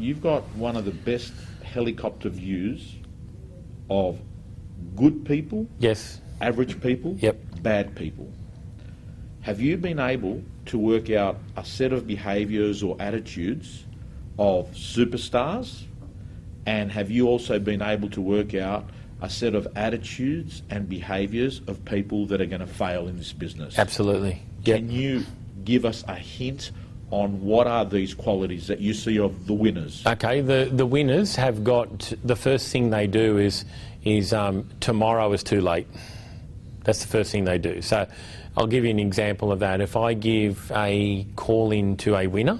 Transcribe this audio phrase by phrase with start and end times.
[0.00, 2.94] you've got one of the best helicopter views
[3.88, 4.20] of
[4.96, 6.20] good people, Yes.
[6.40, 7.62] average people, Yep.
[7.62, 8.28] bad people.
[9.42, 13.84] Have you been able to work out a set of behaviours or attitudes
[14.38, 15.84] of superstars?
[16.66, 18.90] And have you also been able to work out
[19.22, 23.32] a set of attitudes and behaviours of people that are going to fail in this
[23.32, 23.78] business?
[23.78, 24.42] Absolutely.
[24.64, 24.76] Yep.
[24.78, 25.24] Can you
[25.64, 26.70] give us a hint
[27.10, 30.04] on what are these qualities that you see of the winners?
[30.06, 33.64] Okay, the, the winners have got the first thing they do is
[34.04, 35.86] is um, tomorrow is too late.
[36.84, 37.82] That's the first thing they do.
[37.82, 38.06] So
[38.56, 39.80] I'll give you an example of that.
[39.80, 42.58] If I give a call in to a winner,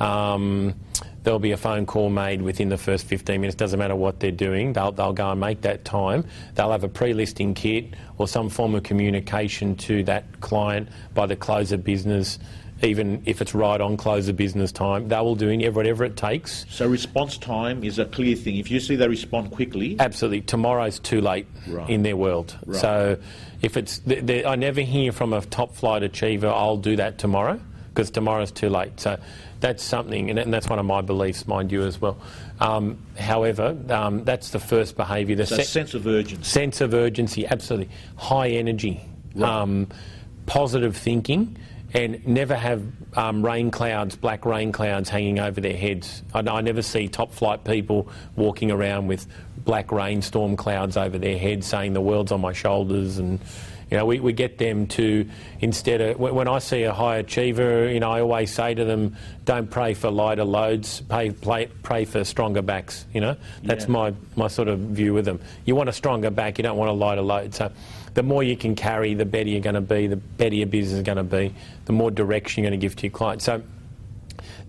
[0.00, 0.74] um,
[1.22, 3.54] there'll be a phone call made within the first 15 minutes.
[3.54, 6.24] Doesn't matter what they're doing, they'll, they'll go and make that time.
[6.54, 11.36] They'll have a pre-listing kit or some form of communication to that client by the
[11.36, 12.38] close of business.
[12.82, 16.66] Even if it's right on close of business time, they will do whatever it takes
[16.68, 18.56] So response time is a clear thing.
[18.56, 20.40] If you see they respond quickly, Absolutely.
[20.40, 21.88] Tomorrow's too late Right.
[21.88, 22.56] in their world.
[22.66, 22.80] Right.
[22.80, 23.18] So
[23.62, 27.18] if it's, th th I never hear from a top flight achiever, I'll do that
[27.18, 27.60] tomorrow
[27.94, 28.98] because tomorrow's too late.
[28.98, 29.18] So
[29.60, 32.16] that's something, and, and that's one of my beliefs, mind you, as well.
[32.58, 35.36] Um, however, um, that's the first behaviour.
[35.36, 36.42] The so se- sense of urgency.
[36.44, 37.94] sense of urgency, absolutely.
[38.16, 39.00] High energy,
[39.40, 39.86] um,
[40.46, 41.56] positive thinking,
[41.94, 42.82] and never have
[43.16, 46.22] um, rain clouds, black rain clouds hanging over their heads.
[46.32, 49.26] I, I never see top flight people walking around with
[49.58, 53.38] black rainstorm clouds over their heads saying the world's on my shoulders and
[53.92, 55.28] you know, we, we get them to
[55.60, 59.16] instead of when I see a high achiever, you know, I always say to them,
[59.44, 63.04] don't pray for lighter loads, pray, pray, pray for stronger backs.
[63.12, 63.90] You know, that's Yeah.
[63.90, 65.40] my my sort of view with them.
[65.66, 67.54] You want a stronger back, you don't want a lighter load.
[67.54, 67.70] So,
[68.14, 70.96] the more you can carry, the better you're going to be, the better your business
[70.96, 73.42] is going to be, the more direction you're going to give to your client.
[73.42, 73.62] So,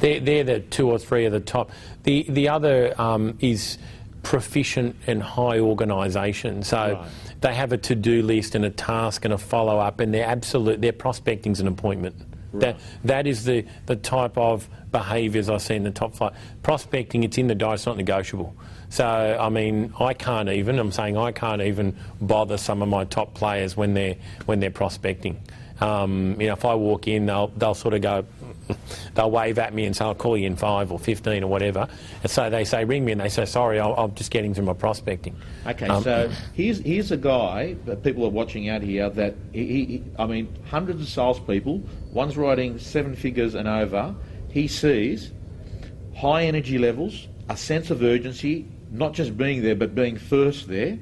[0.00, 1.70] they're, they're the two or three of the top.
[2.02, 3.78] The the other um, is
[4.22, 6.62] proficient and high organisation.
[6.62, 7.08] So Right.
[7.42, 10.80] They have a to-do list and a task and a follow-up, and they're absolute.
[10.80, 12.16] Their prospecting's an appointment.
[12.54, 16.34] That that is the the type of behaviours I see in the top five.
[16.62, 18.54] Prospecting, it's in the diet, it's not negotiable.
[18.92, 19.06] So
[19.40, 20.78] I mean, I can't even.
[20.78, 24.70] I'm saying I can't even bother some of my top players when they're when they're
[24.70, 25.40] prospecting.
[25.80, 28.26] Um, you know, if I walk in, they'll they'll sort of go,
[29.14, 31.88] they'll wave at me and say, "I'll call you in five or 15 or whatever."
[32.22, 34.66] And so they say, "Ring me," and they say, "Sorry, I'll, I'm just getting through
[34.66, 35.36] my prospecting."
[35.66, 39.66] Okay, Um, so here's here's a guy that people are watching out here that he,
[39.66, 41.82] he, he- I mean hundreds of salespeople.
[42.12, 44.14] One's writing seven figures and over.
[44.50, 45.32] He sees
[46.14, 50.98] high energy levels, a sense of urgency, not just being there but being first there.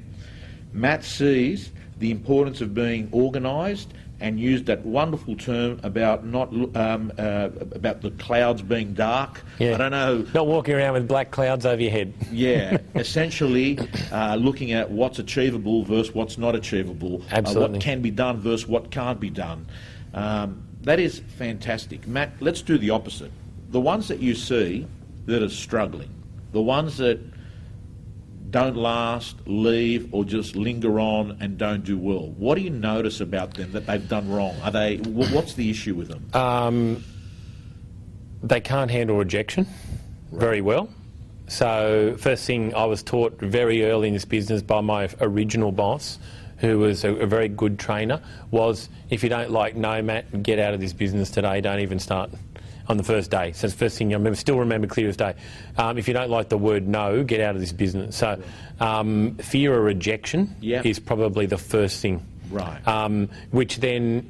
[0.73, 7.11] Matt sees the importance of being organised and used that wonderful term about not um,
[7.17, 9.41] uh, about the clouds being dark.
[9.59, 9.73] Yeah.
[9.73, 10.25] I don't know.
[10.33, 12.13] Not walking around with black clouds over your head.
[12.31, 13.79] Yeah, essentially
[14.11, 17.71] uh, looking at what's achievable versus what's not achievable, uh, Absolutely.
[17.71, 19.65] what can be done versus what can't be done.
[20.13, 22.07] Um, that is fantastic.
[22.07, 23.31] Matt, let's do the opposite.
[23.69, 24.87] The ones that you see
[25.25, 26.09] that are struggling,
[26.51, 27.19] the ones that
[28.51, 32.29] don't last, leave, or just linger on and don't do well.
[32.37, 34.55] What do you notice about them that they've done wrong?
[34.61, 34.97] Are they?
[34.97, 36.29] What's the issue with them?
[36.33, 37.03] Um,
[38.43, 39.67] they can't handle rejection
[40.31, 40.89] very well.
[41.47, 46.19] So, first thing I was taught very early in this business by my original boss,
[46.57, 50.59] who was a, a very good trainer, was if you don't like no, Matt, get
[50.59, 51.59] out of this business today.
[51.59, 52.31] Don't even start
[52.91, 53.51] on the first day.
[53.53, 55.33] So, it's the first thing I remember, still remember clear as day.
[55.77, 58.15] Um, if you don't like the word no, get out of this business.
[58.17, 58.39] So,
[58.79, 60.81] um, fear of rejection Yeah.
[60.85, 62.23] is probably the first thing.
[62.51, 62.85] Right.
[62.87, 64.29] Um, which then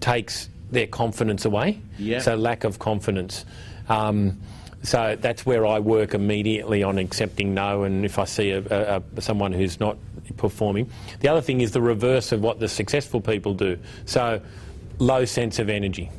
[0.00, 1.80] takes their confidence away.
[1.98, 2.20] Yeah.
[2.20, 3.44] So lack of confidence.
[3.88, 4.40] Um,
[4.82, 9.02] so that's where I work immediately on accepting no, and if I see a, a,
[9.16, 9.96] a, someone who's not
[10.36, 10.90] performing.
[11.20, 13.78] The other thing is the reverse of what the successful people do.
[14.06, 14.40] So
[14.98, 16.10] low sense of energy.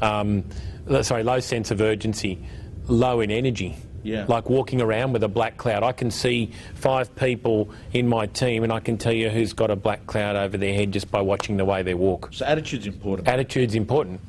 [0.00, 0.44] Um,
[0.88, 2.38] Uh, sorry, low sense of urgency.
[2.86, 3.76] Low in energy.
[4.02, 4.24] Yeah.
[4.28, 5.82] Like walking around with a black cloud.
[5.82, 9.70] I can see five people in my team, and I can tell you who's got
[9.70, 12.28] a black cloud over their head just by watching the way they walk.
[12.30, 13.26] so attitude's important.
[13.26, 14.20] Attitude's important.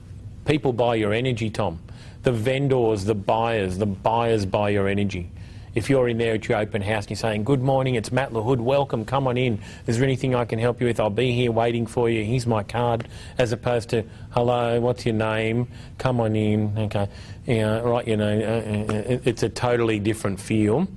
[0.46, 1.80] People buy your energy, Tom.
[2.24, 5.30] The vendors, the buyers, the buyers buy your energy.
[5.78, 8.32] If you're in there at your open house and you're saying, Good morning, it's Matt
[8.32, 9.62] LaHood, welcome, come on in.
[9.86, 11.00] Is there anything I can help you with?
[11.00, 12.24] I'll be here waiting for you.
[12.24, 13.08] Here's my card.
[13.38, 15.68] As opposed to, Hello, what's your name?
[16.00, 16.76] Come on in.
[16.76, 17.08] Okay.
[17.46, 20.88] Yeah, right, you know, uh, uh, uh, it's a totally different feel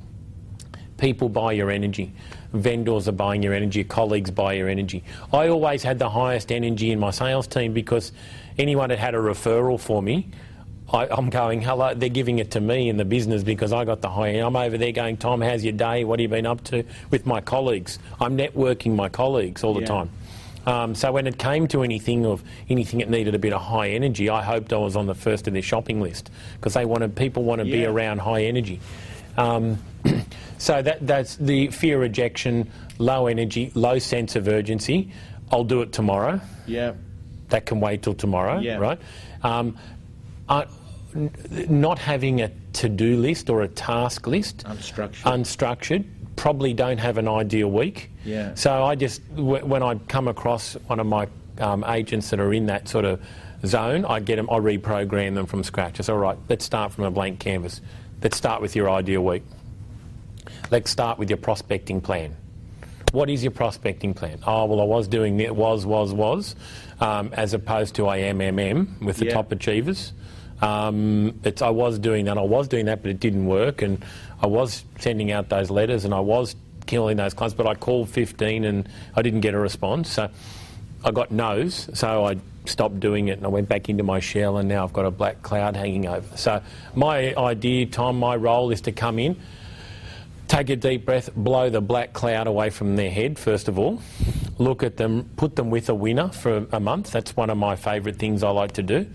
[0.97, 2.13] people buy your energy.
[2.55, 3.85] Vendors are buying your energy.
[3.85, 5.03] Colleagues buy your energy.
[5.33, 8.13] I always had the highest energy in my sales team because
[8.59, 10.31] anyone that had a referral for me,
[10.93, 14.01] I, I'm going, hello, they're giving it to me in the business because I got
[14.01, 14.41] the high end.
[14.47, 16.05] I'm over there going, Tom, how's your day?
[16.05, 17.99] What have you been up to with my colleagues?
[18.21, 19.87] I'm networking my colleagues all the Yeah.
[19.87, 20.11] time.
[20.67, 23.91] Um, so when it came to anything of anything that needed a bit of high
[23.91, 27.15] energy, I hoped I was on the first of their shopping list because they wanted
[27.17, 28.81] people want to be around high energy.
[29.39, 29.79] Um,
[30.59, 35.11] so that that's the fear rejection, low energy, low sense of urgency.
[35.51, 36.93] I'll do it tomorrow Yeah.
[37.49, 38.77] that can wait till tomorrow, Yeah.
[38.77, 38.99] right?
[39.43, 39.77] Um,
[40.51, 40.65] uh,
[41.15, 41.31] n-
[41.71, 45.23] not having a to-do list or a task list, Unstructured.
[45.23, 46.05] unstructured,
[46.37, 48.11] probably don't have an ideal week.
[48.25, 48.55] Yeah.
[48.55, 51.27] So I just, w- when I come across one of my
[51.59, 53.21] um, agents that are in that sort of
[53.65, 56.01] zone, I get them, I reprogram them from scratch.
[56.01, 57.81] I say, all right, let's start from a blank canvas.
[58.23, 59.43] Let's start with your ideal week.
[60.71, 62.37] Let's start with your prospecting plan.
[63.13, 64.39] What is your prospecting plan?
[64.47, 66.55] Oh, well, I was doing it, was, was, was,
[67.01, 69.35] um, as opposed to I am, MM with the Yeah.
[69.35, 70.13] top achievers.
[70.63, 74.05] Um, it's, I was doing that, I was doing that, but it didn't work, and
[74.43, 76.55] I was sending out those letters, and I was
[76.87, 80.11] killing those clients, but I called 15 and I didn't get a response.
[80.11, 80.29] So
[81.05, 82.37] I got no's, so I
[82.67, 85.11] stopped doing it and I went back into my shell, and now I've got a
[85.11, 86.37] black cloud hanging over.
[86.37, 86.61] So
[86.95, 89.41] my idea, Tom, my role is to come in,
[90.49, 94.03] take a deep breath, blow the black cloud away from their head, first of all.
[94.61, 97.13] Look at them, put them with a winner for a month.
[97.13, 99.07] That's one of my favourite things I like to do.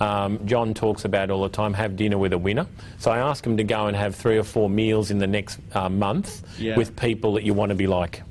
[0.00, 2.66] Um, John talks about all the time have dinner with a winner.
[2.98, 5.60] So I ask them to go and have three or four meals in the next
[5.74, 6.76] uh, month Yeah.
[6.78, 8.22] with people that you want to be like.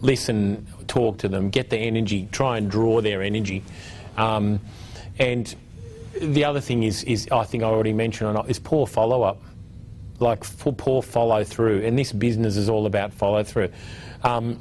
[0.00, 3.62] Listen, talk to them, get the energy, try and draw their energy.
[4.16, 4.60] Um,
[5.18, 5.54] and
[6.18, 9.22] the other thing is, is, I think I already mentioned, or not, is poor follow
[9.22, 9.42] up
[10.20, 10.42] like
[10.76, 13.68] poor follow through, and this business is all about follow through.
[14.24, 14.58] Um,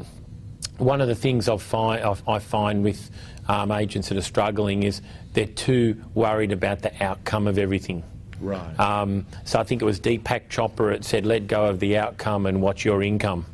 [0.77, 3.09] one of the things I've find, I find with
[3.47, 5.01] um, agents that are struggling is
[5.33, 8.03] they're too worried about the outcome of everything.
[8.39, 8.79] Right.
[8.79, 10.94] Um, so I think it was Deepak Chopra.
[10.95, 13.45] that said, "Let go of the outcome and watch your income."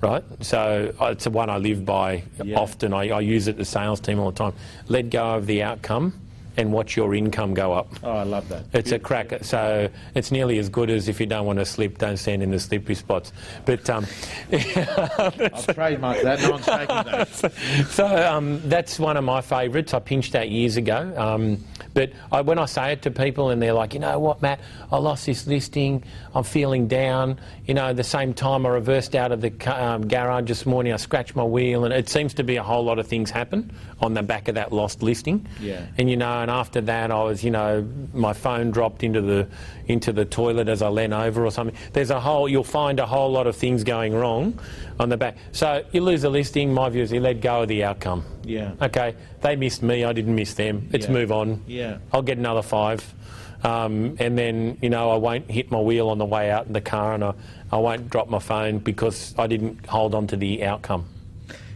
[0.00, 0.24] Right.
[0.40, 2.58] So uh, it's the one I live by Yeah.
[2.58, 2.92] often.
[2.94, 4.54] I, I use it to sales team all the time.
[4.88, 6.14] Let go of the outcome
[6.60, 7.88] and watch your income go up.
[8.04, 8.64] oh, I love that.
[8.74, 9.42] It's a cracker.
[9.42, 12.50] So it's nearly as good as if you don't want to sleep, don't stand in
[12.50, 13.32] the slippery spots.
[13.64, 14.04] But um,
[14.52, 16.42] I've trademarked that.
[16.42, 17.88] No one's taking that.
[17.90, 19.94] so um, that's one of my favourites.
[19.94, 21.14] I pinched that years ago.
[21.16, 21.64] Um,
[21.94, 24.60] but I, when I say it to people and they're like, you know what, Matt,
[24.92, 26.04] I lost this listing.
[26.34, 27.40] I'm feeling down.
[27.66, 29.52] You know, the same time I reversed out of the
[29.82, 32.84] um, garage this morning, I scratched my wheel, and it seems to be a whole
[32.84, 35.46] lot of things happen on the back of that lost listing.
[35.60, 35.86] Yeah.
[35.96, 39.48] And you know, and after that, I was, you know, my phone dropped into the
[39.86, 41.76] into the toilet as I leant over or something.
[41.92, 44.58] There's a whole, you'll find a whole lot of things going wrong
[44.98, 45.36] on the back.
[45.52, 46.72] So you lose a listing.
[46.72, 48.24] My view is you let go of the outcome.
[48.44, 48.72] Yeah.
[48.80, 50.04] Okay, they missed me.
[50.04, 50.88] I didn't miss them.
[50.92, 51.12] Let's Yeah.
[51.12, 51.62] move on.
[51.66, 51.98] Yeah.
[52.12, 53.14] I'll get another five.
[53.62, 56.72] Um, and then, you know, I won't hit my wheel on the way out in
[56.72, 57.34] the car and I,
[57.70, 61.04] I won't drop my phone because I didn't hold on to the outcome.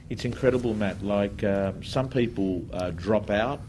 [0.09, 1.03] It's incredible, Matt.
[1.05, 3.61] Like um, some people uh, drop out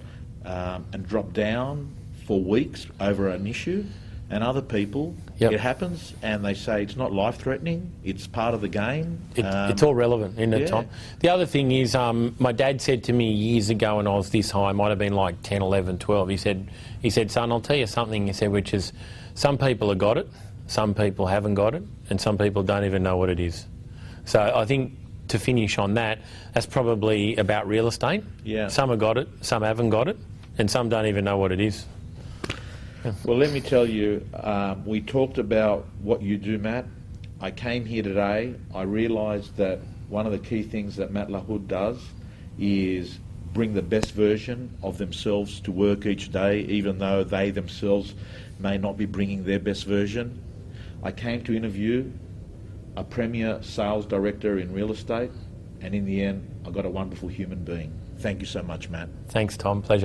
[0.46, 1.90] um, and drop down
[2.26, 3.86] for weeks over an issue,
[4.30, 5.52] and other people, Yep.
[5.52, 9.20] it happens and they say it's not life threatening, it's part of the game.
[9.36, 10.68] It, Um, it's all relevant, isn't it, yeah.
[10.68, 10.86] Tom?
[11.20, 14.30] The other thing is, um, my dad said to me years ago when I was
[14.32, 16.68] this high, I might have been like 10, 11, 12, he said,
[17.02, 18.94] he said, son, I'll tell you something, he said, which is
[19.36, 20.28] some people have got it,
[20.68, 23.66] some people haven't got it, and some people don't even know what it is.
[24.24, 24.94] So I think
[25.28, 26.20] to finish on that,
[26.54, 28.24] that's probably about real estate.
[28.44, 28.70] Yeah.
[28.70, 30.18] Some have got it, some haven't got it,
[30.58, 31.86] and some don't even know what it is.
[33.24, 36.86] Well, let me tell you, um, we talked about what you do, Matt.
[37.40, 38.56] I came here today.
[38.74, 42.00] I realised that one of the key things that Matt LaHood does
[42.58, 43.20] is
[43.54, 48.14] bring the best version of themselves to work each day, even though they themselves
[48.60, 50.42] may not be bringing their best version.
[51.04, 52.12] I came to interview
[52.96, 55.32] a premier sales director in real estate,
[55.82, 57.94] and in the end, I got a wonderful human being.
[58.18, 59.10] Thank you so much, Matt.
[59.30, 59.82] Thanks, Tom.
[59.82, 60.04] Pleasure.